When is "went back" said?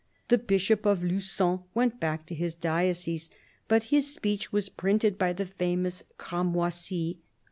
1.75-2.25